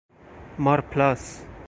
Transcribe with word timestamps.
مارپلاس 0.57 1.37